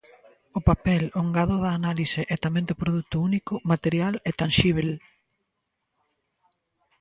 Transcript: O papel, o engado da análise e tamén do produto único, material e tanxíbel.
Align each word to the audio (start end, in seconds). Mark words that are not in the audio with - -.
O 0.57 0.59
papel, 0.69 1.03
o 1.17 1.19
engado 1.25 1.55
da 1.63 1.71
análise 1.79 2.21
e 2.33 2.35
tamén 2.43 2.65
do 2.69 2.79
produto 2.81 3.15
único, 3.29 3.53
material 3.71 4.13
e 4.29 4.31
tanxíbel. 4.39 4.89